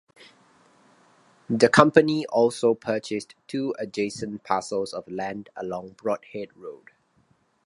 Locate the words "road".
6.55-6.89